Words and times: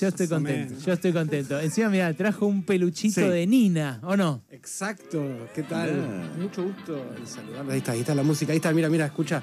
Yo 0.00 0.08
estoy 0.08 0.28
contento, 0.28 0.74
yo 0.84 0.92
estoy 0.92 1.12
contento. 1.12 1.60
Encima, 1.60 1.88
mira, 1.88 2.12
trajo 2.14 2.46
un 2.46 2.62
peluchito 2.64 3.20
Sí. 3.20 3.26
de 3.28 3.46
Nina, 3.46 4.00
¿o 4.02 4.16
no? 4.16 4.42
Exacto, 4.50 5.22
¿qué 5.54 5.62
tal? 5.62 5.90
Ah. 6.00 6.38
Mucho 6.40 6.62
gusto 6.64 6.96
en 7.18 7.26
saludarlos. 7.26 7.72
Ahí 7.72 7.78
está, 7.78 7.92
ahí 7.92 8.00
está 8.00 8.14
la 8.14 8.22
música, 8.22 8.52
ahí 8.52 8.56
está, 8.56 8.72
mira, 8.72 8.88
mira, 8.88 9.06
escucha. 9.06 9.42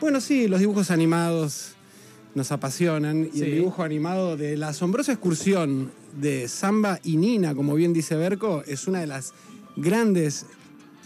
Bueno, 0.00 0.20
sí, 0.20 0.48
los 0.48 0.60
dibujos 0.60 0.90
animados 0.90 1.72
nos 2.34 2.50
apasionan 2.52 3.28
y 3.32 3.38
Sí. 3.38 3.42
el 3.44 3.54
dibujo 3.54 3.82
animado 3.84 4.36
de 4.36 4.56
la 4.56 4.68
asombrosa 4.68 5.12
excursión 5.12 5.92
de 6.20 6.48
Samba 6.48 6.98
y 7.04 7.16
Nina, 7.16 7.54
como 7.54 7.74
bien 7.74 7.92
dice 7.92 8.16
Berco, 8.16 8.62
es 8.66 8.86
una 8.88 9.00
de 9.00 9.06
las 9.06 9.32
grandes 9.76 10.46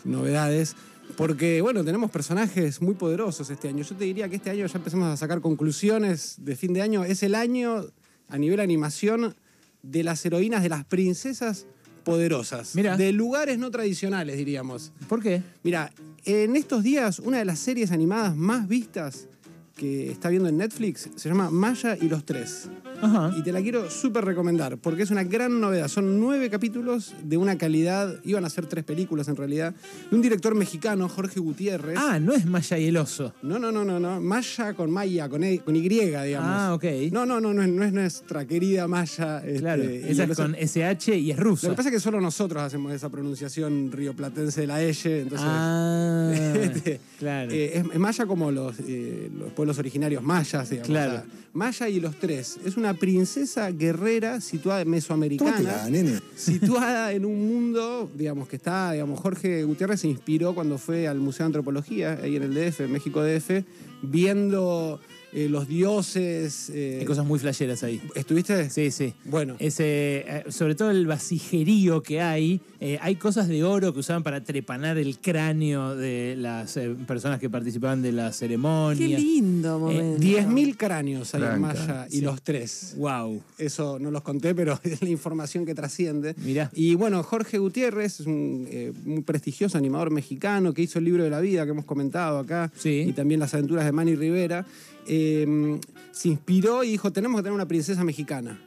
novedades. 0.04 0.74
Porque, 1.16 1.62
bueno, 1.62 1.82
tenemos 1.84 2.10
personajes 2.10 2.82
muy 2.82 2.94
poderosos 2.94 3.48
este 3.50 3.68
año. 3.68 3.82
Yo 3.82 3.96
te 3.96 4.04
diría 4.04 4.28
que 4.28 4.36
este 4.36 4.50
año 4.50 4.66
ya 4.66 4.76
empecemos 4.78 5.08
a 5.08 5.16
sacar 5.16 5.40
conclusiones 5.40 6.36
de 6.38 6.54
fin 6.54 6.74
de 6.74 6.82
año. 6.82 7.02
Es 7.02 7.22
el 7.22 7.34
año 7.34 7.86
a 8.28 8.38
nivel 8.38 8.60
animación 8.60 9.34
de 9.82 10.04
las 10.04 10.24
heroínas, 10.24 10.62
de 10.62 10.68
las 10.68 10.84
princesas 10.84 11.66
poderosas. 12.04 12.74
Mira. 12.74 12.96
De 12.96 13.12
lugares 13.12 13.58
no 13.58 13.70
tradicionales, 13.70 14.36
diríamos. 14.36 14.92
¿Por 15.08 15.22
qué? 15.22 15.42
Mira, 15.62 15.92
en 16.24 16.56
estos 16.56 16.82
días, 16.82 17.18
una 17.18 17.38
de 17.38 17.44
las 17.44 17.58
series 17.58 17.90
animadas 17.92 18.36
más 18.36 18.68
vistas 18.68 19.28
que 19.76 20.10
está 20.10 20.28
viendo 20.28 20.48
en 20.48 20.56
Netflix 20.56 21.08
se 21.14 21.28
llama 21.28 21.50
Maya 21.50 21.96
y 22.00 22.08
los 22.08 22.24
Tres. 22.24 22.68
Ajá. 23.00 23.32
Y 23.36 23.42
te 23.42 23.52
la 23.52 23.60
quiero 23.62 23.90
súper 23.90 24.24
recomendar 24.24 24.78
porque 24.78 25.02
es 25.02 25.10
una 25.10 25.24
gran 25.24 25.60
novedad. 25.60 25.88
Son 25.88 26.18
nueve 26.20 26.50
capítulos 26.50 27.14
de 27.22 27.36
una 27.36 27.56
calidad, 27.58 28.20
iban 28.24 28.44
a 28.44 28.50
ser 28.50 28.66
tres 28.66 28.84
películas 28.84 29.28
en 29.28 29.36
realidad, 29.36 29.74
de 30.10 30.16
un 30.16 30.22
director 30.22 30.54
mexicano, 30.54 31.08
Jorge 31.08 31.40
Gutiérrez. 31.40 31.96
Ah, 31.98 32.18
no 32.20 32.32
es 32.34 32.46
Maya 32.46 32.78
y 32.78 32.86
el 32.88 32.96
oso. 32.96 33.32
No, 33.42 33.58
no, 33.58 33.70
no, 33.72 33.84
no, 33.84 34.00
no. 34.00 34.20
Maya 34.20 34.74
con 34.74 34.90
Maya, 34.90 35.28
con, 35.28 35.44
e- 35.44 35.60
con 35.60 35.76
Y, 35.76 35.80
digamos. 35.88 36.48
Ah, 36.50 36.74
ok. 36.74 36.84
No, 37.12 37.24
no, 37.26 37.40
no, 37.40 37.52
no 37.54 37.62
es, 37.62 37.68
no 37.68 37.84
es 37.84 37.92
nuestra 37.92 38.46
querida 38.46 38.88
Maya. 38.88 39.38
este, 39.44 39.60
Claro, 39.60 39.82
esa 39.84 40.24
es 40.24 40.36
con 40.36 40.54
SH 40.54 41.16
y 41.16 41.30
es 41.30 41.36
Lo 41.38 41.44
ruso. 41.44 41.70
que 41.70 41.76
pasa 41.76 41.88
es 41.88 41.94
que 41.94 42.00
solo 42.00 42.20
nosotros 42.20 42.62
hacemos 42.62 42.92
esa 42.92 43.08
pronunciación 43.08 43.90
rioplatense 43.92 44.62
de 44.62 44.66
la 44.66 44.82
Elle, 44.82 45.20
entonces... 45.22 45.46
Ah, 45.48 46.32
Este, 46.58 47.00
claro. 47.18 47.50
eh, 47.52 47.72
es, 47.78 47.84
es 47.92 47.98
maya 47.98 48.26
como 48.26 48.50
los, 48.50 48.74
eh, 48.86 49.30
los 49.38 49.52
pueblos 49.52 49.78
originarios 49.78 50.22
mayas, 50.22 50.68
digamos. 50.70 50.88
Claro. 50.88 51.12
O 51.12 51.14
sea, 51.16 51.24
maya 51.52 51.88
y 51.88 52.00
los 52.00 52.16
tres. 52.16 52.58
Es 52.64 52.76
una 52.76 52.87
princesa 52.94 53.70
guerrera 53.70 54.40
situada 54.40 54.84
mesoamericana. 54.84 55.88
Situada 56.36 57.12
en 57.12 57.24
un 57.24 57.48
mundo, 57.48 58.10
digamos, 58.14 58.48
que 58.48 58.56
está, 58.56 58.92
digamos, 58.92 59.20
Jorge 59.20 59.64
Gutiérrez 59.64 60.00
se 60.00 60.08
inspiró 60.08 60.54
cuando 60.54 60.78
fue 60.78 61.08
al 61.08 61.18
Museo 61.18 61.44
de 61.44 61.46
Antropología, 61.48 62.18
ahí 62.22 62.36
en 62.36 62.42
el 62.42 62.54
DF, 62.54 62.88
México 62.88 63.22
DF, 63.22 63.64
viendo 64.02 65.00
eh, 65.32 65.48
los 65.48 65.68
dioses. 65.68 66.70
eh, 66.72 66.98
Hay 67.00 67.04
cosas 67.06 67.26
muy 67.26 67.38
flasheras 67.38 67.82
ahí. 67.82 68.00
¿Estuviste? 68.14 68.70
Sí, 68.70 68.90
sí. 68.90 69.12
Bueno. 69.26 69.56
Ese, 69.58 70.24
eh, 70.26 70.44
sobre 70.48 70.74
todo 70.74 70.90
el 70.90 71.06
vasijerío 71.06 72.02
que 72.02 72.20
hay. 72.22 72.60
eh, 72.80 72.96
hay 73.02 73.16
cosas 73.16 73.48
de 73.48 73.62
oro 73.64 73.92
que 73.92 73.98
usaban 74.00 74.22
para 74.22 74.42
trepanar 74.42 74.96
el 74.98 75.18
cráneo 75.18 75.96
de 75.96 76.34
las 76.38 76.76
eh, 76.76 76.94
personas 77.06 77.40
que 77.40 77.50
participaban 77.50 78.00
de 78.02 78.12
la 78.12 78.28
Qué 78.28 78.34
ceremonia. 78.34 79.18
lindo 79.18 79.78
momento. 79.80 80.22
10.000 80.24 80.76
cráneos 80.76 81.34
hay 81.34 81.42
en. 81.42 81.60
Maya 81.60 82.06
y 82.08 82.18
Sí. 82.18 82.20
los 82.22 82.40
tres. 82.40 82.94
Wow. 82.96 83.42
Eso 83.58 83.98
no 83.98 84.10
los 84.10 84.22
conté, 84.22 84.54
pero 84.54 84.78
es 84.84 85.02
la 85.02 85.08
información 85.10 85.66
que 85.66 85.74
trasciende. 85.74 86.34
Mirá. 86.38 86.70
Y 86.74 86.94
bueno, 86.94 87.22
Jorge 87.22 87.58
Gutiérrez 87.58 88.20
es 88.20 88.26
un 88.26 88.66
eh, 88.70 88.92
muy 89.04 89.20
prestigioso 89.22 89.76
animador 89.76 90.10
mexicano 90.10 90.72
que 90.72 90.80
hizo 90.82 91.00
el 91.00 91.04
libro 91.04 91.24
de 91.24 91.30
la 91.30 91.40
vida 91.40 91.64
que 91.66 91.72
hemos 91.72 91.84
comentado 91.84 92.38
acá. 92.38 92.72
Sí. 92.76 93.06
Y 93.08 93.12
también 93.12 93.40
las 93.40 93.52
aventuras 93.54 93.84
de 93.88 93.92
Manny 93.92 94.14
Rivera. 94.14 94.64
Eh, 95.06 95.78
se 96.12 96.28
inspiró 96.28 96.84
y 96.84 96.90
dijo, 96.90 97.12
tenemos 97.12 97.38
que 97.38 97.42
tener 97.44 97.54
una 97.54 97.68
princesa 97.68 98.04
mexicana. 98.04 98.58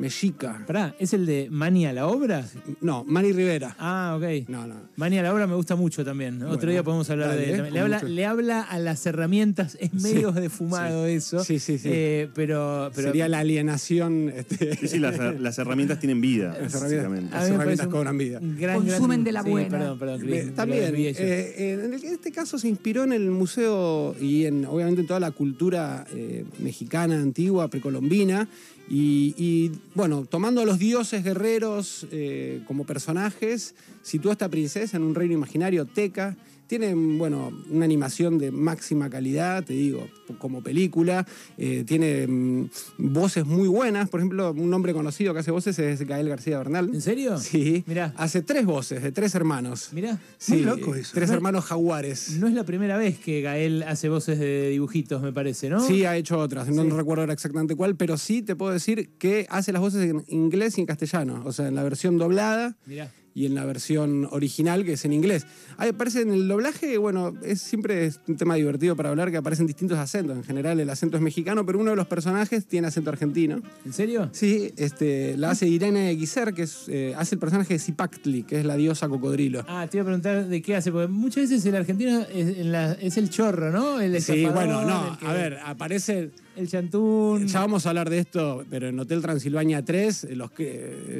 Mexica. 0.00 0.64
Pará, 0.66 0.94
¿es 0.98 1.12
el 1.12 1.26
de 1.26 1.48
Mani 1.50 1.86
a 1.86 1.92
la 1.92 2.06
obra? 2.06 2.44
No, 2.80 3.04
Manny 3.06 3.32
Rivera. 3.32 3.76
Ah, 3.78 4.16
ok. 4.18 4.48
No, 4.48 4.66
no. 4.66 4.74
Mani 4.96 5.18
a 5.18 5.22
la 5.22 5.32
obra 5.34 5.46
me 5.46 5.54
gusta 5.54 5.76
mucho 5.76 6.04
también. 6.04 6.42
Otro 6.42 6.70
día 6.70 6.82
podemos 6.82 7.08
hablar 7.10 7.28
dale, 7.28 7.40
de 7.46 7.54
él. 7.54 7.72
Le 7.74 7.80
habla, 7.80 7.96
mucho- 7.98 8.08
le 8.08 8.26
habla 8.26 8.62
a 8.62 8.78
las 8.78 9.04
herramientas, 9.06 9.76
es 9.80 9.92
medio 9.94 10.32
defumado 10.32 11.06
eso. 11.06 11.44
Sí, 11.44 11.58
sí, 11.58 11.78
sí. 11.78 11.88
Eh, 11.92 12.28
pero, 12.34 12.90
pero 12.94 13.08
Sería 13.08 13.28
la 13.28 13.40
alienación. 13.40 14.30
este, 14.34 14.76
Sí, 14.76 14.88
sí, 14.88 14.98
las, 14.98 15.18
las 15.40 15.58
herramientas 15.58 15.98
tienen 16.00 16.20
vida, 16.20 16.56
Las 16.60 16.74
herramientas. 16.74 17.40
las 17.40 17.48
herramientas 17.50 17.86
cobran 17.88 18.16
vida. 18.18 18.40
gran, 18.58 18.76
Consumen 18.78 19.08
gran- 19.10 19.24
de 19.24 19.32
la 19.32 19.42
sí, 19.42 19.50
buena. 19.50 19.68
Perdón, 19.78 19.98
perdón, 19.98 20.54
También, 20.54 20.94
eh, 20.94 21.14
eh, 21.18 21.80
en 21.84 21.92
el- 21.94 22.04
en 22.04 22.12
este 22.14 22.32
caso 22.32 22.58
se 22.58 22.68
inspiró 22.68 23.04
en 23.04 23.12
el 23.12 23.30
museo 23.30 24.14
y 24.20 24.44
en 24.46 24.64
obviamente 24.64 25.02
en 25.02 25.06
toda 25.06 25.20
la 25.20 25.30
cultura 25.30 26.06
eh, 26.14 26.44
mexicana, 26.58 27.16
antigua, 27.20 27.68
precolombina. 27.68 28.48
Y, 28.92 29.70
bueno, 29.94 30.26
tomando 30.28 30.62
a 30.62 30.64
los 30.64 30.80
dioses 30.80 31.22
guerreros 31.22 32.08
eh, 32.10 32.60
como 32.66 32.84
personajes, 32.84 33.76
sitúa 34.02 34.32
a 34.32 34.34
esta 34.34 34.48
princesa 34.48 34.96
en 34.96 35.04
un 35.04 35.14
reino 35.14 35.34
imaginario 35.34 35.84
teca. 35.84 36.36
Tiene, 36.70 36.94
bueno, 36.94 37.50
una 37.68 37.84
animación 37.84 38.38
de 38.38 38.52
máxima 38.52 39.10
calidad, 39.10 39.64
te 39.64 39.72
digo, 39.72 40.06
como 40.38 40.62
película. 40.62 41.26
Eh, 41.58 41.82
tiene 41.84 42.28
mm, 42.28 42.70
voces 42.98 43.44
muy 43.44 43.66
buenas. 43.66 44.08
Por 44.08 44.20
ejemplo, 44.20 44.52
un 44.52 44.70
nombre 44.70 44.92
conocido 44.92 45.34
que 45.34 45.40
hace 45.40 45.50
voces 45.50 45.76
es 45.80 46.02
Gael 46.06 46.28
García 46.28 46.58
Bernal. 46.58 46.88
¿En 46.94 47.00
serio? 47.00 47.38
Sí. 47.38 47.82
Mirá. 47.88 48.14
Hace 48.16 48.42
tres 48.42 48.64
voces 48.66 49.02
de 49.02 49.10
tres 49.10 49.34
hermanos. 49.34 49.88
Mirá. 49.92 50.20
Sí, 50.38 50.52
Muy 50.52 50.60
loco 50.62 50.94
eso. 50.94 51.10
Tres 51.12 51.30
No- 51.30 51.34
hermanos 51.34 51.64
jaguares. 51.64 52.36
No 52.38 52.46
es 52.46 52.54
la 52.54 52.62
primera 52.62 52.96
vez 52.96 53.18
que 53.18 53.40
Gael 53.40 53.82
hace 53.82 54.08
voces 54.08 54.38
de 54.38 54.68
dibujitos, 54.68 55.20
me 55.22 55.32
parece, 55.32 55.70
¿no? 55.70 55.84
Sí, 55.84 56.04
ha 56.04 56.16
hecho 56.16 56.38
otras. 56.38 56.68
No 56.68 56.84
Sí. 56.84 56.90
recuerdo 56.90 57.22
ahora 57.22 57.32
exactamente 57.32 57.74
cuál, 57.74 57.96
pero 57.96 58.16
sí 58.16 58.42
te 58.42 58.54
puedo 58.54 58.72
decir 58.72 59.10
que 59.18 59.44
hace 59.50 59.72
las 59.72 59.82
voces 59.82 60.08
en 60.08 60.24
inglés 60.28 60.78
y 60.78 60.82
en 60.82 60.86
castellano. 60.86 61.42
O 61.44 61.50
sea, 61.52 61.66
en 61.66 61.74
la 61.74 61.82
versión 61.82 62.16
doblada 62.16 62.76
Mirá. 62.86 63.10
Y 63.40 63.46
en 63.46 63.54
la 63.54 63.64
versión 63.64 64.28
original, 64.30 64.84
que 64.84 64.92
es 64.92 65.04
en 65.06 65.12
inglés. 65.14 65.46
Ahí 65.78 65.88
aparece 65.90 66.20
en 66.20 66.30
el 66.32 66.46
doblaje, 66.46 66.98
bueno, 66.98 67.32
es 67.42 67.60
siempre 67.62 68.04
es 68.06 68.20
un 68.28 68.36
tema 68.36 68.54
divertido 68.56 68.94
para 68.96 69.08
hablar, 69.08 69.30
que 69.30 69.38
aparecen 69.38 69.66
distintos 69.66 69.98
acentos. 69.98 70.36
En 70.36 70.44
general 70.44 70.78
el 70.78 70.90
acento 70.90 71.16
es 71.16 71.22
mexicano, 71.22 71.64
pero 71.64 71.78
uno 71.78 71.90
de 71.90 71.96
los 71.96 72.06
personajes 72.06 72.66
tiene 72.66 72.88
acento 72.88 73.08
argentino. 73.10 73.62
¿En 73.86 73.92
serio? 73.94 74.28
Sí, 74.32 74.72
este, 74.76 75.36
la 75.38 75.50
hace 75.52 75.66
Irene 75.66 76.14
Guiser, 76.14 76.52
que 76.52 76.62
es, 76.64 76.84
eh, 76.88 77.14
hace 77.16 77.36
el 77.36 77.38
personaje 77.38 77.74
de 77.74 77.78
Zipactli, 77.80 78.42
que 78.42 78.60
es 78.60 78.64
la 78.66 78.76
diosa 78.76 79.08
cocodrilo. 79.08 79.64
Ah, 79.68 79.86
te 79.90 79.96
iba 79.96 80.02
a 80.02 80.06
preguntar 80.06 80.46
de 80.46 80.62
qué 80.62 80.76
hace, 80.76 80.92
porque 80.92 81.08
muchas 81.08 81.44
veces 81.48 81.64
el 81.64 81.76
argentino 81.76 82.20
es, 82.32 82.58
en 82.58 82.72
la- 82.72 82.92
es 82.92 83.16
el 83.16 83.30
chorro, 83.30 83.70
¿no? 83.70 84.00
El 84.00 84.20
Sí, 84.20 84.44
bueno, 84.52 84.82
no, 84.84 85.12
el 85.12 85.18
que- 85.18 85.26
a 85.26 85.32
ver, 85.32 85.58
aparece 85.64 86.30
El 86.60 86.68
chantún. 86.68 87.46
Ya 87.46 87.60
vamos 87.60 87.86
a 87.86 87.88
hablar 87.88 88.10
de 88.10 88.18
esto, 88.18 88.66
pero 88.68 88.88
en 88.88 89.00
Hotel 89.00 89.22
Transilvania 89.22 89.82
3 89.82 90.24
eh, 90.24 90.36
los, 90.36 90.50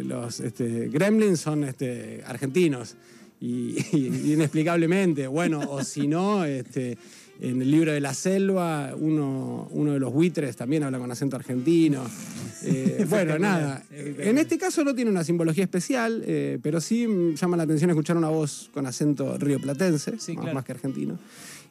los 0.05 0.41
este, 0.41 0.89
gremlins 0.89 1.41
son 1.41 1.65
este, 1.65 2.23
argentinos. 2.27 2.97
Y, 3.43 3.75
y 3.97 4.35
inexplicablemente, 4.35 5.27
bueno, 5.27 5.61
o 5.61 5.83
si 5.83 6.07
no, 6.07 6.45
este, 6.45 6.99
en 7.41 7.63
el 7.63 7.71
libro 7.71 7.91
de 7.91 8.01
la 8.01 8.13
selva, 8.13 8.95
uno, 8.95 9.67
uno 9.71 9.93
de 9.95 9.99
los 9.99 10.13
buitres 10.13 10.57
también 10.57 10.83
habla 10.83 10.99
con 10.99 11.11
acento 11.11 11.37
argentino. 11.37 12.05
Eh, 12.65 13.07
bueno, 13.09 13.39
nada. 13.39 13.83
En 13.91 14.37
este 14.37 14.59
caso 14.59 14.85
no 14.85 14.95
tiene 14.95 15.11
una 15.11 15.25
simbología 15.25 15.65
especial, 15.65 16.23
eh, 16.27 16.59
pero 16.63 16.83
sí 16.83 17.07
llama 17.35 17.57
la 17.57 17.63
atención 17.63 17.89
escuchar 17.89 18.19
una 18.19 18.29
voz 18.29 18.69
con 18.75 18.85
acento 18.85 19.39
rioplatense, 19.39 20.19
Sí, 20.19 20.35
más, 20.35 20.43
claro. 20.43 20.55
más 20.57 20.65
que 20.67 20.73
argentino. 20.73 21.19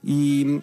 Y 0.03 0.59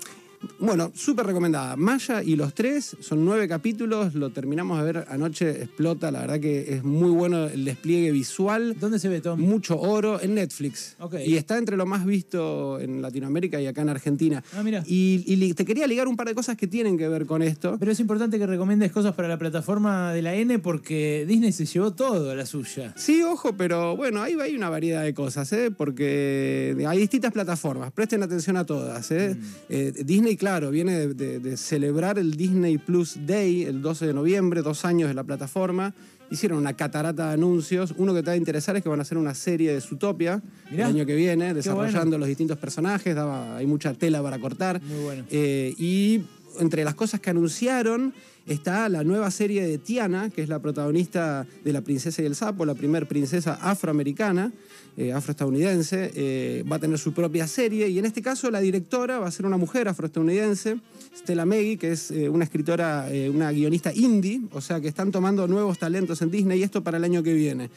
bueno, 0.59 0.93
súper 0.95 1.27
recomendada. 1.27 1.77
Maya 1.77 2.23
y 2.23 2.37
los 2.37 2.55
tres, 2.55 2.97
son 3.01 3.25
nueve 3.25 3.49
capítulos, 3.49 4.15
lo 4.15 4.31
terminamos 4.31 4.79
de 4.79 4.85
ver 4.85 5.05
anoche, 5.09 5.63
explota, 5.63 6.11
la 6.11 6.21
verdad 6.21 6.41
que 6.41 6.75
es 6.75 6.85
muy 6.85 7.11
bueno 7.11 7.47
el 7.47 7.65
despliegue 7.65 8.11
visual, 8.11 8.77
¿Dónde 8.79 8.99
se 8.99 9.09
ve, 9.09 9.21
Tom? 9.21 9.41
mucho 9.41 9.79
oro 9.79 10.21
en 10.21 10.35
Netflix. 10.35 10.97
Y 11.25 11.37
está 11.37 11.59
entre 11.59 11.77
lo 11.77 11.87
más 11.87 12.05
visto 12.05 12.81
en 12.81 13.03
Latinoamérica 13.03 13.61
y 13.61 13.67
acá 13.67 13.83
en 13.83 13.89
Argentina. 13.91 14.43
Ah, 14.55 14.63
mira. 14.63 14.83
Y, 14.87 15.55
te 15.55 15.65
quería 15.65 15.87
ligar 15.87 16.09
un 16.09 16.17
par 16.17 16.27
de 16.27 16.35
cosas 16.35 16.57
que 16.57 16.67
tienen 16.67 16.99
que 16.99 17.09
ver 17.09 17.27
con 17.27 17.43
esto. 17.43 17.77
Pero 17.79 17.93
es 17.93 18.01
importante 18.01 18.39
que 18.39 18.47
recomiendes 18.47 18.93
cosas 18.93 19.15
para 19.15 19.29
la 19.29 19.39
plataforma 19.39 20.13
de 20.13 20.23
la 20.23 20.35
N 20.35 20.59
porque 20.59 21.25
Disney 21.27 21.53
se 21.53 21.67
llevó 21.67 21.93
todo 21.93 22.31
a 22.31 22.35
la 22.35 22.47
suya. 22.47 22.93
Sí, 22.97 23.23
ojo, 23.23 23.57
pero 23.57 23.97
bueno, 23.97 24.23
ahí 24.23 24.35
hay 24.41 24.55
una 24.55 24.69
variedad 24.69 25.03
de 25.03 25.15
cosas, 25.15 25.53
¿eh? 25.53 25.71
porque 25.71 26.77
hay 26.87 26.99
distintas 26.99 27.33
plataformas, 27.33 27.93
presten 27.93 28.23
atención 28.23 28.57
a 28.57 28.65
todas. 28.65 29.11
¿eh? 29.11 29.37
Mm. 29.39 29.45
Eh, 29.69 29.93
Disney, 30.05 30.26
claro, 30.37 30.71
viene 30.71 30.99
de, 30.99 31.15
de- 31.15 31.39
de 31.39 31.57
celebrar 31.59 32.19
el 32.19 32.33
Disney 32.37 32.79
Plus 32.79 33.19
Day 33.27 33.65
el 33.65 33.83
12 33.83 34.07
de 34.07 34.15
noviembre, 34.15 34.63
dos 34.63 34.85
años 34.87 35.09
de 35.09 35.15
la 35.15 35.23
plataforma. 35.25 35.95
Hicieron 36.31 36.59
una 36.59 36.73
catarata 36.73 37.29
de 37.29 37.35
anuncios. 37.35 37.95
Uno 37.99 38.13
que 38.13 38.21
te 38.23 38.27
va 38.27 38.33
a 38.33 38.37
interesar 38.37 38.75
es 38.77 38.83
que 38.83 38.89
van 38.89 38.99
a 38.99 39.03
hacer 39.03 39.17
una 39.19 39.35
serie 39.35 39.73
de 39.73 39.81
Zootopia 39.81 40.43
Mirá. 40.73 40.89
el 40.89 40.97
año 40.97 41.07
que 41.07 41.15
viene, 41.15 41.55
desarrollando 41.55 42.01
bueno. 42.07 42.19
los 42.19 42.29
distintos 42.29 42.59
personajes. 42.59 43.15
Daba, 43.15 43.57
hay 43.59 43.67
mucha 43.67 43.95
tela 43.95 44.21
para 44.23 44.39
cortar. 44.41 44.83
Muy 44.83 45.05
bueno. 45.05 45.25
Eh, 45.31 45.73
y 45.79 46.23
entre 46.61 46.85
las 46.85 46.95
cosas 46.95 47.21
que 47.21 47.31
anunciaron 47.31 48.15
está 48.47 48.89
la 48.89 49.03
nueva 49.03 49.31
serie 49.31 49.67
de 49.67 49.79
Tiana, 49.79 50.31
que 50.31 50.43
es 50.43 50.49
la 50.49 50.61
protagonista 50.61 51.47
de 51.65 51.73
La 51.73 51.81
Princesa 51.81 52.23
y 52.23 52.27
el 52.27 52.37
Sapo, 52.37 52.65
la 52.65 52.75
primer 52.75 53.09
princesa 53.09 53.59
afroamericana, 53.61 54.53
eh, 54.97 55.13
afroestadounidense. 55.13 56.13
eh, 56.15 56.65
va 56.71 56.77
a 56.77 56.79
tener 56.79 56.99
su 56.99 57.13
propia 57.13 57.47
serie 57.49 57.89
y 57.89 57.99
en 57.99 58.05
este 58.05 58.23
caso 58.23 58.51
la 58.51 58.61
directora 58.61 59.19
va 59.19 59.27
a 59.27 59.31
ser 59.31 59.47
una 59.47 59.57
mujer 59.57 59.89
afroestadounidense, 59.89 60.79
Stella 61.17 61.45
Meggy, 61.45 61.77
que 61.77 61.93
es 61.93 62.11
eh, 62.11 62.29
una 62.29 62.45
escritora, 62.45 63.09
una 63.33 63.51
guionista 63.51 63.93
indie, 63.93 64.43
o 64.53 64.61
sea 64.61 64.81
que 64.81 64.89
están 64.89 65.11
tomando 65.11 65.49
nuevos 65.49 65.79
talentos 65.79 66.23
en 66.23 66.31
Disney 66.31 66.61
y 66.61 66.63
esto 66.63 66.83
para 66.83 66.99
el 66.99 67.05
año 67.05 67.23
que 67.23 67.35
viene. 67.35 67.71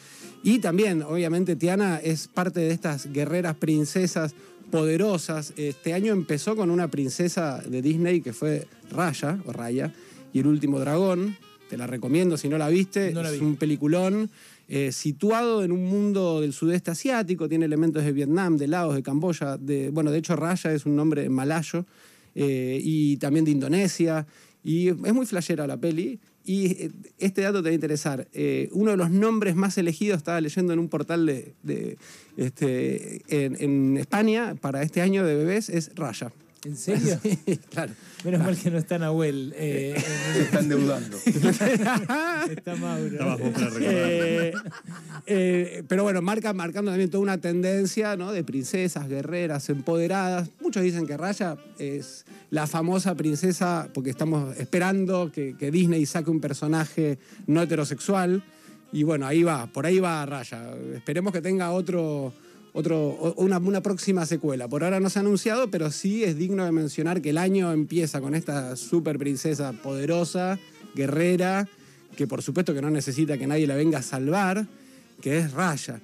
Y 0.44 0.60
también, 0.60 1.02
obviamente, 1.02 1.56
Tiana 1.56 1.98
es 1.98 2.28
parte 2.28 2.60
de 2.60 2.72
estas 2.72 3.12
guerreras 3.12 3.56
princesas 3.56 4.34
poderosas. 4.70 5.54
Este 5.58 5.94
año 5.94 6.14
empezó 6.14 6.56
con 6.56 6.70
una 6.70 6.90
princesa 6.90 7.62
de 7.66 7.82
Disney 7.82 8.22
que 8.22 8.34
fue 8.34 8.68
Raya, 8.92 9.40
o 9.46 9.52
Raya, 9.52 9.94
y 10.34 10.40
el 10.40 10.48
último 10.48 10.80
dragón. 10.80 11.36
Te 11.70 11.78
la 11.78 11.86
recomiendo 11.86 12.38
si 12.38 12.50
no 12.50 12.58
la 12.58 12.70
viste. 12.70 13.12
No 13.14 13.22
la 13.22 13.32
es 13.32 13.42
un 13.42 13.56
peliculón 13.56 14.30
eh, 14.68 14.92
situado 14.92 15.64
en 15.64 15.72
un 15.72 15.86
mundo 15.86 16.42
del 16.42 16.52
sudeste 16.54 16.90
asiático. 16.92 17.48
Tiene 17.48 17.66
elementos 17.66 18.04
de 18.04 18.12
Vietnam, 18.12 18.58
de 18.58 18.68
Laos, 18.68 18.96
de 18.96 19.04
Camboya. 19.04 19.58
De, 19.58 19.90
bueno, 19.90 20.10
de 20.10 20.18
hecho, 20.18 20.36
Raya 20.36 20.74
es 20.74 20.86
un 20.86 20.96
nombre 20.96 21.30
malayo. 21.30 21.86
eh, 22.36 22.80
y 22.82 23.18
también 23.18 23.46
de 23.46 23.52
Indonesia. 23.52 24.26
Y 24.64 24.90
es 24.90 25.14
muy 25.14 25.26
flashera 25.26 25.68
la 25.68 25.78
peli. 25.78 26.20
Y 26.50 26.66
eh, 26.66 26.92
este 27.20 27.44
dato 27.44 27.62
te 27.62 27.70
va 27.70 27.70
a 27.70 27.76
interesar. 27.76 28.28
Eh, 28.34 28.70
uno 28.72 28.90
de 28.90 28.98
los 28.98 29.12
nombres 29.12 29.56
más 29.56 29.78
elegidos, 29.78 30.18
estaba 30.18 30.42
leyendo 30.42 30.74
en 30.74 30.80
un 30.80 30.90
portal 30.90 31.28
de, 31.28 31.98
este, 32.38 33.22
en 33.30 33.98
España 33.98 34.56
para 34.60 34.82
este 34.82 35.02
año 35.02 35.24
de 35.24 35.36
bebés, 35.36 35.70
es 35.70 35.92
Raya. 35.94 36.32
¿En 36.66 36.76
serio? 36.76 37.18
claro. 37.72 37.94
Menos 38.26 38.42
mal 38.42 38.58
que 38.58 38.70
no 38.70 38.78
está 38.78 39.00
Nahuel. 39.00 39.54
eh, 39.56 39.96
Se 40.34 40.42
está 40.42 40.60
endeudando. 40.60 41.18
está 41.26 42.76
Mauro. 42.76 43.38
Eh, 43.80 44.54
eh, 45.26 45.84
pero 45.88 46.04
bueno, 46.04 46.22
marca, 46.22 46.52
marcando 46.54 46.92
también 46.92 47.10
toda 47.10 47.24
una 47.24 47.38
tendencia 47.38 48.18
¿no? 48.18 48.34
de 48.34 48.44
princesas, 48.44 49.08
guerreras, 49.08 49.70
empoderadas. 49.70 50.50
Muchos 50.60 50.84
dicen 50.84 51.08
que 51.08 51.16
Raya 51.16 51.56
es 51.78 52.26
la 52.50 52.68
famosa 52.68 53.16
princesa 53.16 53.88
porque 53.94 54.10
estamos 54.10 54.58
esperando 54.58 55.32
que, 55.32 55.56
que 55.58 55.72
Disney 55.72 56.06
saque 56.06 56.30
un 56.30 56.42
personaje 56.42 57.20
no 57.48 57.62
heterosexual. 57.62 58.44
Y 58.92 59.04
bueno, 59.04 59.28
ahí 59.28 59.44
va, 59.44 59.68
por 59.68 59.86
ahí 59.86 60.00
va 60.00 60.26
Raya. 60.26 60.74
Esperemos 60.96 61.32
que 61.32 61.42
tenga 61.42 61.72
otro, 61.72 62.34
otro, 62.74 63.34
una, 63.38 63.58
una 63.58 63.82
próxima 63.82 64.26
secuela. 64.26 64.68
Por 64.68 64.84
ahora 64.84 65.00
no 65.00 65.10
se 65.10 65.20
ha 65.20 65.22
anunciado, 65.22 65.70
pero 65.72 65.92
sí 65.92 66.24
es 66.24 66.38
digno 66.38 66.66
de 66.66 66.72
mencionar 66.72 67.22
que 67.22 67.32
el 67.32 67.38
año 67.38 67.72
empieza 67.72 68.22
con 68.22 68.36
esta 68.36 68.76
super 68.76 69.18
princesa 69.18 69.74
poderosa, 69.74 70.60
guerrera, 70.96 71.68
que 72.16 72.28
por 72.28 72.42
supuesto 72.42 72.74
que 72.74 72.82
no 72.82 72.90
necesita 72.90 73.38
que 73.38 73.48
nadie 73.48 73.68
la 73.68 73.76
venga 73.76 74.00
a 74.00 74.04
salvar, 74.04 74.68
que 75.22 75.40
es 75.40 75.52
Raya. 75.54 76.00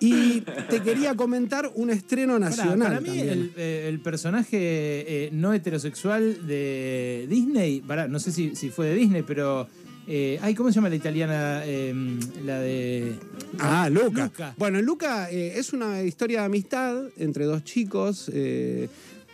Y 0.00 0.42
te 0.70 0.80
quería 0.80 1.16
comentar 1.16 1.70
un 1.74 1.90
estreno 1.90 2.38
nacional. 2.38 2.88
para 2.88 3.00
mí, 3.00 3.18
el, 3.18 3.52
eh, 3.56 3.86
el 3.88 3.98
personaje 4.00 4.56
eh, 4.56 5.30
no 5.32 5.52
heterosexual 5.52 6.46
de 6.46 7.26
Disney, 7.28 7.80
pará, 7.80 8.06
no 8.06 8.20
sé 8.20 8.30
si, 8.30 8.54
si 8.54 8.70
fue 8.70 8.88
de 8.88 8.94
Disney, 8.94 9.22
pero. 9.26 9.68
Eh, 10.10 10.38
ay, 10.40 10.54
¿cómo 10.54 10.70
se 10.70 10.76
llama 10.76 10.88
la 10.88 10.96
italiana? 10.96 11.62
Eh, 11.66 11.94
la 12.42 12.60
de. 12.60 13.12
Ah, 13.58 13.90
Luca. 13.90 14.24
Luca. 14.24 14.54
Bueno, 14.56 14.80
Luca 14.80 15.30
eh, 15.30 15.58
es 15.58 15.74
una 15.74 16.02
historia 16.02 16.40
de 16.40 16.46
amistad 16.46 17.04
entre 17.18 17.44
dos 17.44 17.62
chicos, 17.62 18.30
eh, 18.32 18.88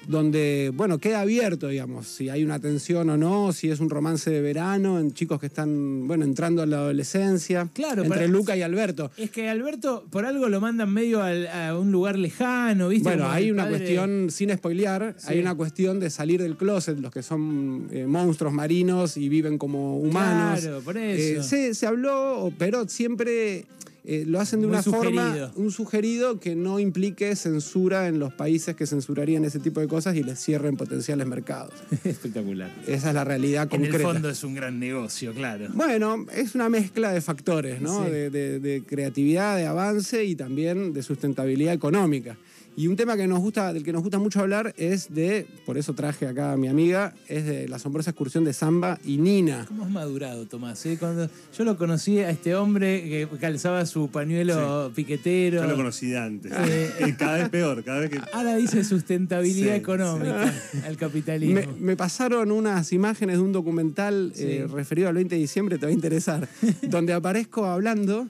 donde, 0.06 0.71
bueno, 0.75 0.99
queda 0.99 1.21
abierto, 1.23 1.69
digamos, 1.69 2.06
si 2.06 2.29
hay 2.29 2.45
una 2.45 2.59
tensión 2.59 3.09
o 3.11 3.17
no, 3.17 3.53
si 3.53 3.71
es 3.71 3.81
un 3.81 3.91
romance 3.91 4.31
de 4.31 4.41
verano, 4.41 4.99
en 5.01 5.12
chicos 5.12 5.41
que 5.41 5.47
están, 5.47 6.06
bueno, 6.06 6.25
entrando 6.25 6.62
a 6.62 6.67
la 6.67 6.77
adolescencia. 6.79 7.69
Claro, 7.73 8.05
Entre 8.05 8.29
Luca 8.29 8.56
y 8.56 8.62
Alberto. 8.62 9.11
Es 9.17 9.31
que 9.31 9.49
Alberto, 9.49 10.05
por 10.11 10.27
algo 10.27 10.49
lo 10.49 10.61
mandan 10.61 10.93
medio 10.93 11.23
al- 11.23 11.47
a 11.49 11.79
un 11.79 11.91
lugar 11.93 12.19
lejano, 12.19 12.89
¿viste? 12.89 13.09
Bueno, 13.09 13.25
Como 13.25 13.35
hay 13.35 13.51
una 13.51 13.65
padre- 13.65 13.79
cuestión, 13.79 14.31
sin 14.31 14.51
spoilear, 14.56 15.15
Sí. 15.19 15.27
hay 15.31 15.39
una 15.41 15.55
cuestión 15.55 16.01
de 16.01 16.11
salir 16.11 16.43
del 16.43 16.56
closet, 16.56 16.99
los 16.99 17.11
que 17.12 17.23
son 17.23 17.89
eh, 17.91 18.06
monstruos 18.06 18.53
marinos 18.53 19.17
y 19.17 19.29
viven 19.29 19.59
como 19.59 19.99
humanos. 19.99 20.61
Claro, 20.61 20.81
por 20.81 20.97
Eh, 20.97 21.33
eso. 21.39 21.43
se, 21.43 21.75
se 21.75 21.87
habló, 21.87 22.53
pero 22.59 22.89
siempre 22.89 23.67
eh, 24.06 24.25
lo 24.27 24.39
hacen 24.41 24.61
de 24.61 24.67
Muy 24.67 24.75
una 24.75 24.83
forma, 24.83 25.23
sugerido. 25.29 25.53
un 25.56 25.71
sugerido 25.71 26.39
que 26.41 26.55
no 26.55 26.79
implique 26.79 27.35
censura 27.37 28.06
en 28.09 28.19
los 28.19 28.33
países 28.35 28.77
que 28.77 28.87
censurarían 28.87 29.45
ese 29.45 29.59
tipo 29.61 29.81
de 29.81 29.89
cosas 29.89 30.15
y 30.17 30.23
les 30.23 30.39
cierren 30.39 30.77
potenciales 30.77 31.27
mercados. 31.27 31.73
Espectacular. 32.05 32.71
Esa 32.87 33.09
es 33.09 33.15
la 33.15 33.25
realidad 33.25 33.62
En 33.65 33.69
concreta. 33.71 33.97
el 33.97 34.03
fondo 34.03 34.29
es 34.31 34.45
un 34.45 34.55
gran 34.55 34.79
negocio, 34.79 35.33
claro. 35.33 35.69
Bueno, 35.73 36.27
es 36.35 36.55
una 36.55 36.69
mezcla 36.69 37.12
de 37.12 37.21
factores, 37.21 37.81
¿no? 37.81 38.05
Sí. 38.05 38.11
De, 38.11 38.31
de- 38.31 38.61
de 38.61 38.83
creatividad, 38.85 39.56
de 39.56 39.67
avance 39.67 40.25
y 40.25 40.35
también 40.37 40.93
de 40.93 41.03
sustentabilidad 41.03 41.73
económica. 41.75 42.37
Y 42.76 42.88
un 42.88 42.97
tema 42.97 43.17
que 43.17 43.26
nos 43.29 43.38
gusta, 43.38 43.73
del 43.73 43.85
que 43.85 43.93
nos 43.93 44.03
gusta 44.03 44.19
mucho 44.19 44.41
hablar 44.41 44.75
es 44.76 45.15
de, 45.15 45.47
por 45.65 45.79
eso 45.79 45.94
traje 45.94 46.26
acá 46.26 46.53
a 46.53 46.56
mi 46.56 46.67
amiga, 46.67 47.15
es 47.29 47.47
de 47.47 47.69
la 47.69 47.76
asombrosa 47.76 48.11
excursión 48.11 48.43
de 48.44 48.53
Samba 48.53 48.99
y 49.05 49.19
Nina. 49.19 49.65
¿Cómo 49.69 49.85
has 49.85 49.91
madurado, 49.91 50.47
Tomás? 50.47 50.85
eh? 50.87 50.97
Cuando 50.99 51.31
yo 51.56 51.65
lo 51.65 51.79
conocí 51.79 52.19
a 52.19 52.31
este 52.31 52.56
hombre 52.56 53.03
que 53.05 53.29
calzaba 53.38 53.87
su 53.87 54.09
pañuelo 54.09 54.91
piquetero. 54.94 55.62
Yo 55.62 55.69
lo 55.69 55.76
conocí 55.76 56.09
de 56.09 56.19
antes. 56.19 56.53
Eh, 56.53 56.91
Y 57.09 57.12
cada 57.12 57.38
vez 57.38 57.49
peor, 57.49 57.85
cada 57.85 58.00
vez 58.00 58.11
que. 58.11 58.21
Ahora 58.32 58.56
dice 58.56 58.82
sustentabilidad 58.82 59.75
Sí, 59.75 59.79
económica 59.81 60.53
al 60.87 60.97
capitalismo. 60.97 61.55
Me, 61.55 61.67
me 61.81 61.97
pasaron 61.97 62.50
unas 62.50 62.93
imágenes 62.93 63.37
de 63.37 63.43
un 63.43 63.53
documental 63.53 64.32
Sí. 64.35 64.44
eh, 64.47 64.67
referido 64.67 65.09
al 65.09 65.15
20 65.15 65.35
de 65.35 65.41
diciembre, 65.41 65.79
te 65.79 65.87
va 65.87 65.91
a 65.91 65.94
interesar, 65.94 66.49
donde 66.88 67.12
aparezco 67.12 67.67
hablando 67.67 68.27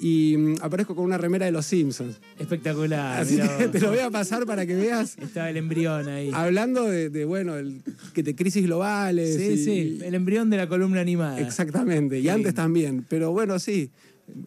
y 0.00 0.36
mm, 0.36 0.54
aparezco 0.62 0.94
con 0.94 1.04
una 1.04 1.18
remera 1.18 1.46
de 1.46 1.52
los 1.52 1.66
Simpsons. 1.66 2.20
Espectacular. 2.38 3.20
Así 3.20 3.38
te 3.72 3.80
lo 3.80 3.90
voy 3.90 3.98
a 4.00 4.10
pasar 4.10 4.46
para 4.46 4.66
que 4.66 4.74
veas. 4.74 5.16
Estaba 5.18 5.50
el 5.50 5.56
embrión 5.56 6.08
ahí. 6.08 6.30
Hablando 6.32 6.84
de, 6.84 7.10
de, 7.10 7.24
bueno, 7.24 7.56
el, 7.56 7.82
que 8.12 8.22
de 8.22 8.34
crisis 8.34 8.64
globales. 8.64 9.36
Sí, 9.36 9.42
y- 9.52 9.64
sí, 9.64 9.98
el 10.04 10.14
embrión 10.14 10.50
de 10.50 10.56
la 10.56 10.68
columna 10.68 11.00
animada. 11.00 11.40
Exactamente, 11.40 12.18
y 12.20 12.28
antes 12.28 12.54
también. 12.54 13.04
Pero 13.08 13.32
bueno, 13.32 13.58
sí, 13.58 13.90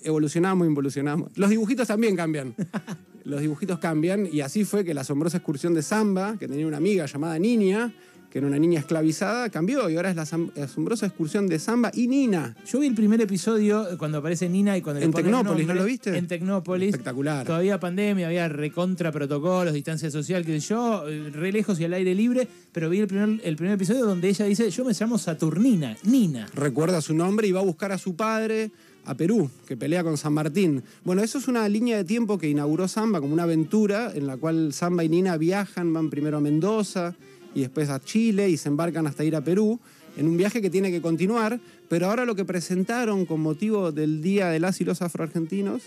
evolucionamos, 0.03 0.67
involucionamos. 0.67 1.31
Los 1.35 1.49
dibujitos 1.49 1.87
también 1.87 2.15
cambian. 2.15 2.55
Los 3.23 3.41
dibujitos 3.41 3.79
cambian 3.79 4.27
y 4.31 4.39
así 4.39 4.63
fue 4.63 4.85
que 4.85 4.93
la 4.93 5.01
asombrosa 5.01 5.37
excursión 5.37 5.73
de 5.73 5.81
Samba, 5.81 6.37
que 6.39 6.47
tenía 6.47 6.65
una 6.65 6.77
amiga 6.77 7.05
llamada 7.07 7.37
Niña, 7.37 7.93
que 8.37 8.41
era 8.41 8.47
una 8.49 8.59
niña 8.59 8.81
esclavizada, 8.81 9.49
cambió 9.49 9.89
y 9.89 9.95
ahora 9.95 10.11
es 10.11 10.15
la 10.15 10.21
asombrosa 10.21 11.07
excursión 11.07 11.47
de 11.47 11.57
Samba 11.57 11.89
y 11.91 12.07
Nina. 12.07 12.55
Yo 12.71 12.79
vi 12.79 12.85
el 12.85 12.93
primer 12.93 13.19
episodio 13.19 13.87
cuando 13.97 14.19
aparece 14.19 14.47
Nina 14.47 14.77
y 14.77 14.83
cuando 14.83 14.99
le 14.99 15.07
En 15.07 15.11
ponen 15.11 15.25
Tecnópolis, 15.25 15.65
nombre, 15.65 15.73
¿no 15.73 15.81
lo 15.81 15.85
viste? 15.87 16.15
En 16.15 16.27
Tecnópolis. 16.27 16.89
Espectacular. 16.89 17.47
Todavía 17.47 17.79
pandemia, 17.79 18.27
había 18.27 18.47
recontra 18.47 19.11
protocolos, 19.11 19.73
distancia 19.73 20.11
social, 20.11 20.45
que 20.45 20.59
yo, 20.59 21.09
eh, 21.09 21.31
re 21.31 21.51
lejos 21.51 21.79
y 21.79 21.85
al 21.85 21.93
aire 21.93 22.13
libre, 22.13 22.47
pero 22.71 22.91
vi 22.91 22.99
el 22.99 23.07
primer, 23.07 23.41
el 23.43 23.55
primer 23.55 23.73
episodio 23.73 24.05
donde 24.05 24.29
ella 24.29 24.45
dice, 24.45 24.69
yo 24.69 24.85
me 24.85 24.93
llamo 24.93 25.17
Saturnina, 25.17 25.97
Nina. 26.03 26.45
recuerda 26.53 27.01
su 27.01 27.15
nombre 27.15 27.47
y 27.47 27.51
va 27.51 27.61
a 27.61 27.63
buscar 27.63 27.91
a 27.91 27.97
su 27.97 28.15
padre 28.15 28.69
a 29.05 29.15
Perú, 29.15 29.49
que 29.65 29.75
pelea 29.75 30.03
con 30.03 30.15
San 30.15 30.33
Martín. 30.33 30.83
Bueno, 31.03 31.23
eso 31.23 31.39
es 31.39 31.47
una 31.47 31.67
línea 31.67 31.97
de 31.97 32.03
tiempo 32.03 32.37
que 32.37 32.49
inauguró 32.49 32.87
Samba 32.87 33.19
como 33.19 33.33
una 33.33 33.43
aventura 33.43 34.11
en 34.13 34.27
la 34.27 34.37
cual 34.37 34.73
Samba 34.73 35.03
y 35.03 35.09
Nina 35.09 35.37
viajan, 35.37 35.91
van 35.91 36.11
primero 36.11 36.37
a 36.37 36.41
Mendoza 36.41 37.15
y 37.57 37.61
después 37.61 37.89
a 37.89 37.99
Chile 37.99 38.47
y 38.51 38.55
se 38.55 38.69
embarcan 38.69 39.07
hasta 39.07 39.23
ir 39.23 39.35
a 39.35 39.41
Perú 39.43 39.79
en 40.15 40.27
un 40.27 40.37
viaje 40.37 40.61
que 40.61 40.69
tiene 40.69 40.91
que 40.91 41.01
continuar, 41.01 41.59
pero 41.89 42.05
ahora 42.07 42.23
lo 42.23 42.35
que 42.35 42.45
presentaron 42.45 43.25
con 43.25 43.41
motivo 43.41 43.91
del 43.91 44.21
Día 44.21 44.49
de 44.49 44.59
las 44.59 44.79
y 44.79 44.85
los 44.85 45.01
Afroargentinos, 45.01 45.81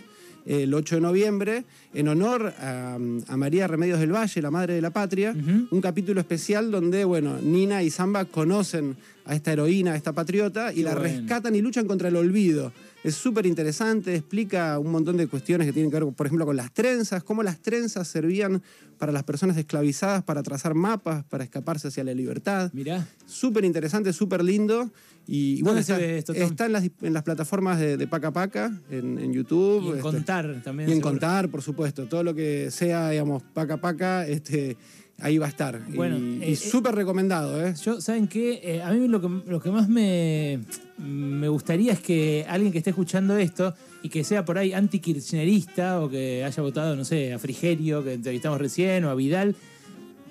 el 0.47 0.75
8 0.75 0.97
de 0.97 1.01
noviembre, 1.01 1.65
en 1.95 2.09
honor 2.09 2.53
a, 2.59 2.95
a 2.95 3.37
María 3.37 3.69
Remedios 3.69 4.01
del 4.01 4.13
Valle, 4.13 4.43
la 4.43 4.51
madre 4.51 4.75
de 4.75 4.81
la 4.81 4.91
patria, 4.91 5.33
un 5.71 5.81
capítulo 5.81 6.21
especial 6.21 6.73
donde, 6.73 7.05
bueno, 7.05 7.39
Nina 7.41 7.83
y 7.85 7.91
Samba 7.91 8.25
conocen 8.25 8.97
a 9.27 9.37
esta 9.37 9.53
heroína, 9.53 9.93
a 9.93 9.97
esta 9.97 10.13
patriota, 10.13 10.73
y 10.73 10.77
Qué 10.77 10.83
la 10.83 10.95
bueno. 10.97 11.05
rescatan 11.05 11.55
y 11.55 11.61
luchan 11.61 11.87
contra 11.87 12.09
el 12.09 12.17
olvido. 12.17 12.73
Es 13.03 13.15
súper 13.15 13.47
interesante, 13.47 14.15
explica 14.15 14.79
un 14.79 14.91
montón 14.93 15.17
de 15.17 15.27
cuestiones 15.27 15.67
que 15.67 15.73
tienen 15.73 15.91
que 15.91 15.99
ver, 15.99 16.13
por 16.13 16.27
ejemplo, 16.27 16.45
con 16.45 16.57
las 16.57 16.73
trenzas, 16.73 17.25
cómo 17.25 17.43
las 17.43 17.61
trenzas 17.61 18.07
servían 18.07 18.63
para 18.99 19.11
las 19.11 19.23
personas 19.25 19.57
esclavizadas 19.57 20.23
para 20.23 20.43
trazar 20.43 20.75
mapas, 20.75 21.25
para 21.25 21.43
escaparse 21.45 21.89
hacia 21.89 22.05
la 22.05 22.13
libertad. 22.13 22.71
Mirá, 22.75 23.09
Súper 23.25 23.65
interesante, 23.65 24.13
súper 24.13 24.45
lindo. 24.45 24.91
Y 25.27 25.63
bueno, 25.63 25.81
¿Dónde 25.81 25.85
se 25.85 26.19
está, 26.19 26.33
esto, 26.33 26.33
está 26.35 26.67
en, 26.67 26.73
las, 26.73 26.91
en 27.01 27.15
las 27.15 27.23
plataformas 27.23 27.79
de, 27.79 27.97
de 27.97 28.07
Paca 28.07 28.33
Paca, 28.33 28.79
en, 28.91 29.19
en 29.19 29.33
YouTube. 29.33 29.83
y 29.85 29.89
en 29.89 29.91
este, 29.93 30.03
contar 30.03 30.63
también. 30.63 30.89
y 30.89 30.93
en 30.93 30.99
seguro. 30.99 31.13
contar, 31.13 31.49
por 31.49 31.63
supuesto. 31.63 32.07
Todo 32.07 32.23
lo 32.23 32.35
que 32.35 32.71
sea, 32.71 33.11
digamos, 33.11 33.43
Paca 33.55 33.79
Paca, 33.79 34.27
este, 34.27 34.77
ahí 35.23 35.39
va 35.39 35.47
a 35.47 35.49
estar. 35.49 35.81
Bueno, 35.95 36.19
y 36.19 36.43
eh, 36.43 36.51
y 36.51 36.57
súper 36.57 36.95
recomendado, 36.95 37.65
¿eh? 37.65 37.75
Yo, 37.83 38.01
¿saben 38.01 38.29
qué? 38.29 38.61
Eh, 38.63 38.83
a 38.83 38.91
mí 38.93 39.07
lo 39.09 39.21
que, 39.21 39.51
lo 39.51 39.61
que 39.61 39.71
más 39.71 39.89
me, 39.89 40.61
me 40.99 41.49
gustaría 41.49 41.93
es 41.93 42.01
que 42.01 42.45
alguien 42.49 42.73
que 42.73 42.79
esté 42.79 42.91
escuchando 42.91 43.37
esto 43.37 43.75
y 44.03 44.09
que 44.09 44.25
sea 44.25 44.45
por 44.45 44.59
ahí 44.59 44.73
anti-kirchnerista 44.73 46.01
o 46.01 46.09
que 46.09 46.45
haya 46.45 46.63
votado, 46.63 46.97
no 46.97 47.05
sé, 47.05 47.33
a 47.33 47.39
Frigerio, 47.39 48.03
que 48.03 48.15
entrevistamos 48.15 48.59
recién, 48.59 49.05
o 49.05 49.11
a 49.11 49.15
Vidal, 49.15 49.55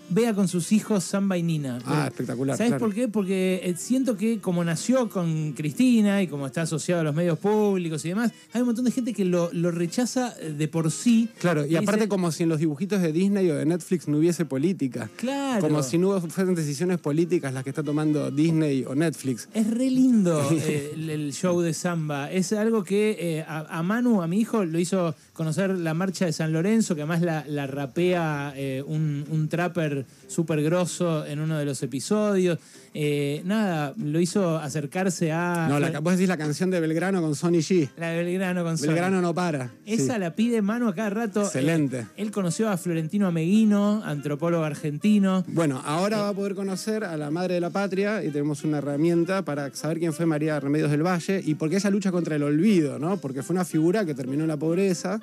vea 0.10 0.34
con 0.34 0.48
sus 0.48 0.72
hijos 0.72 1.04
Samba 1.04 1.38
y 1.38 1.44
Nina. 1.44 1.80
Ah, 1.86 2.06
espectacular. 2.08 2.58
¿Sabes 2.58 2.72
claro. 2.72 2.86
por 2.86 2.94
qué? 2.94 3.08
Porque 3.08 3.62
eh, 3.63 3.75
siento 3.78 4.18
que 4.18 4.39
como 4.39 4.63
nació 4.63 5.10
con 5.10 5.54
Cristina 5.54 6.22
y 6.22 6.28
como 6.28 6.48
está 6.48 6.63
asociado 6.63 7.01
a 7.01 7.04
los 7.04 7.16
medios 7.16 7.39
públicos 7.39 8.04
y 8.06 8.10
demás, 8.10 8.32
hay 8.54 8.62
un 8.62 8.68
montón 8.68 8.86
de 8.86 8.92
gente 8.92 9.13
que 9.13 9.25
lo, 9.25 9.50
lo 9.54 9.72
rechaza 9.72 10.34
eh, 10.39 10.51
de 10.51 10.68
por 10.68 10.92
sí. 10.92 11.30
Claro, 11.39 11.66
y 11.66 11.75
aparte 11.75 12.08
como 12.08 12.32
si 12.32 12.44
en 12.44 12.50
los 12.50 12.60
dibujitos 12.60 13.01
de 13.01 13.12
Disney 13.12 13.50
o 13.50 13.56
de 13.56 13.66
Netflix 13.66 14.08
no 14.08 14.18
hubiese 14.18 14.46
política. 14.46 15.10
Claro. 15.18 15.62
Como 15.62 15.84
si 15.84 15.98
no 15.98 16.20
fueran 16.22 16.56
decisiones 16.56 17.00
políticas 17.00 17.54
las 17.54 17.63
que 17.63 17.70
está 17.70 17.84
tomando 17.84 18.32
Disney 18.32 18.86
o 18.86 18.96
Netflix. 18.96 19.48
Es 19.54 19.68
re 19.70 19.89
lindo 19.89 20.48
eh, 20.51 20.92
el, 20.96 21.10
el 21.10 21.34
show 21.34 21.62
de 21.62 21.74
samba. 21.74 22.32
Es 22.32 22.54
algo 22.54 22.84
que 22.84 23.18
eh, 23.20 23.46
a, 23.48 23.80
a 23.80 23.84
Manu, 23.84 24.22
a 24.22 24.28
mi 24.28 24.39
hijo, 24.39 24.66
lo 24.66 24.80
hizo 24.80 25.16
conocer 25.34 25.70
la 25.70 25.94
marcha 25.94 26.25
de 26.25 26.34
San 26.34 26.51
Lorenzo, 26.51 26.96
que 26.96 27.01
además 27.01 27.22
la, 27.22 27.46
la 27.48 27.68
rapea 27.68 28.54
eh, 28.56 28.84
un, 28.86 29.25
un 29.30 29.48
trapper 29.48 29.99
súper 30.27 30.62
grosso 30.63 31.25
en 31.25 31.39
uno 31.39 31.58
de 31.58 31.65
los 31.65 31.82
episodios. 31.84 32.60
Eh, 32.94 33.41
nada, 33.46 33.94
lo 33.98 34.20
hizo 34.20 34.58
acercarse 34.58 35.32
a. 35.32 35.68
No, 35.70 35.79
la, 35.79 36.00
vos 36.00 36.13
decís 36.13 36.27
la 36.27 36.38
canción 36.38 36.72
de 36.72 36.79
Belgrano 36.79 37.22
con 37.22 37.36
Sonny 37.36 37.60
G. 37.60 37.89
la 37.98 38.10
de 38.10 38.24
Belgrano 38.24 38.63
con 38.63 38.77
Sony. 38.77 38.88
Belgrano 38.88 39.22
no 39.22 39.34
para. 39.34 39.72
Esa 39.86 40.13
Sí. 40.15 40.20
la 40.20 40.36
pide 40.36 40.62
Manu 40.62 40.88
a 40.88 40.96
cada 40.96 41.10
rato. 41.12 41.41
Excelente. 41.44 42.00
Eh, 42.00 42.06
él 42.18 42.32
conoció 42.32 42.70
a 42.70 42.77
Florentino 42.77 43.27
Ameguino, 43.27 44.01
antropólogo 44.03 44.63
argentino. 44.63 45.44
Bueno, 45.48 45.82
ahora 45.86 46.22
va 46.22 46.29
a 46.29 46.34
poder 46.34 46.56
conocer 46.56 47.03
a 47.03 47.15
la 47.18 47.29
madre 47.29 47.56
de 47.56 47.62
la 47.62 47.70
patria 47.70 48.24
y 48.24 48.29
tenemos 48.29 48.63
una 48.63 48.79
herramienta 48.79 49.44
para 49.44 49.74
saber 49.75 50.00
quién 50.00 50.13
fue 50.13 50.25
María 50.25 50.60
Remedios 50.60 50.89
del 50.89 51.03
Valle 51.06 51.41
y 51.46 51.56
por 51.56 51.70
qué 51.70 51.75
ella 51.77 51.89
lucha 51.89 52.12
contra 52.12 52.36
el 52.36 52.44
olvido, 52.44 52.98
¿no? 53.00 53.18
Porque 53.18 53.44
fue 53.44 53.53
una 53.53 53.65
figura 53.65 54.06
que 54.06 54.15
terminó 54.15 54.44
en 54.44 54.48
la 54.50 54.58
pobreza 54.58 55.20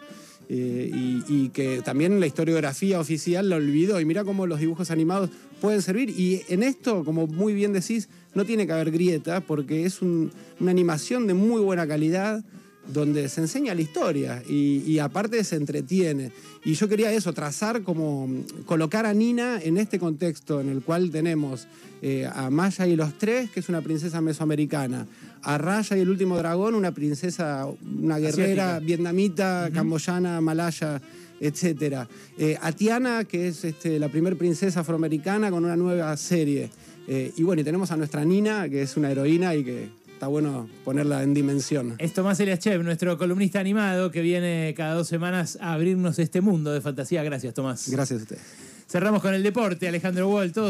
eh, 0.49 0.91
y, 0.95 1.25
y 1.29 1.49
que 1.51 1.83
también 1.83 2.21
la 2.21 2.27
historiografía 2.27 3.01
oficial 3.01 3.49
la 3.49 3.57
olvidó. 3.57 4.01
Y 4.01 4.05
mira 4.05 4.25
cómo 4.25 4.47
los 4.47 4.61
dibujos 4.61 4.91
animados 4.91 5.31
pueden 5.61 5.83
servir. 5.83 6.11
Y 6.11 6.43
en 6.49 6.63
esto, 6.63 7.05
como 7.05 7.27
muy 7.27 7.55
bien 7.55 7.73
decís, 7.73 8.09
no 8.35 8.45
tiene 8.45 8.67
que 8.67 8.73
haber 8.73 8.91
grieta 8.91 9.41
porque 9.41 9.85
es 9.85 10.03
un- 10.03 10.31
una 10.61 10.71
animación 10.71 11.27
de 11.27 11.35
muy 11.35 11.61
buena 11.63 11.87
calidad 11.87 12.45
donde 12.93 13.29
se 13.29 13.41
enseña 13.41 13.75
la 13.75 13.81
historia 13.81 14.43
y, 14.49 14.83
y 14.87 14.99
aparte 14.99 15.43
se 15.45 15.57
entretiene. 15.57 16.33
Y 16.65 16.75
yo 16.75 16.89
quería 16.89 17.13
eso, 17.13 17.33
trazar 17.33 17.83
como 17.83 18.27
mm, 18.27 18.65
colocar 18.67 19.07
a 19.07 19.15
Nina 19.15 19.61
en 19.63 19.77
este 19.77 19.99
contexto 19.99 20.61
en 20.61 20.69
el 20.69 20.83
cual 20.83 21.11
tenemos 21.11 21.69
eh, 22.03 22.29
a 22.31 22.51
Maya 22.51 22.87
y 22.87 22.95
los 22.95 23.17
tres, 23.19 23.51
que 23.51 23.61
es 23.61 23.69
una 23.69 23.81
princesa 23.81 24.21
mesoamericana, 24.21 25.07
a 25.43 25.59
Raya 25.59 25.97
y 25.97 26.01
el 26.01 26.11
último 26.11 26.37
dragón, 26.37 26.75
una 26.75 26.93
princesa, 26.93 27.67
una 27.67 28.19
guerrera 28.19 28.65
Asiática. 28.65 28.87
vietnamita, 28.87 29.71
camboyana, 29.73 30.41
malaya, 30.41 31.01
etcétera. 31.41 32.09
Eh, 32.37 32.59
a 32.61 32.73
Tiana, 32.73 33.25
que 33.25 33.49
es 33.49 33.65
este, 33.65 33.99
la 33.99 34.09
primer 34.09 34.37
princesa 34.37 34.81
afroamericana 34.81 35.51
con 35.51 35.65
una 35.65 35.77
nueva 35.77 36.17
serie. 36.17 36.71
Eh, 37.09 37.33
y 37.37 37.43
bueno, 37.43 37.63
y 37.63 37.65
tenemos 37.65 37.91
a 37.91 37.97
nuestra 37.97 38.25
Nina, 38.25 38.69
que 38.69 38.83
es 38.83 38.97
una 38.97 39.11
heroína 39.11 39.55
y 39.55 39.65
que 39.65 39.89
está 40.17 40.29
bueno 40.29 40.67
ponerla 40.83 41.23
en 41.23 41.35
dimensión. 41.35 41.95
Es 41.99 42.15
Tomás 42.15 42.41
Eliachev, 42.41 42.83
nuestro 42.83 43.19
columnista 43.19 43.61
animado, 43.61 44.11
que 44.11 44.23
viene 44.23 44.73
cada 44.75 44.95
dos 44.95 45.09
semanas 45.09 45.59
a 45.61 45.75
abrirnos 45.75 46.19
este 46.19 46.41
mundo 46.41 46.73
de 46.73 46.81
fantasía. 46.81 47.23
Gracias, 47.23 47.53
Tomás. 47.53 47.91
Gracias 47.91 48.21
a 48.21 48.23
ustedes. 48.23 48.43
Cerramos 48.89 49.21
con 49.21 49.35
el 49.35 49.43
deporte, 49.43 49.87
Alejandro 49.87 50.31
Wall. 50.31 50.53
Todos 50.53 50.65